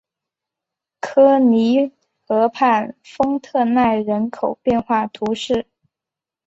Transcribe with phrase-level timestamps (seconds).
[0.99, 1.91] 科尼
[2.25, 5.67] 河畔丰特奈人口变化图示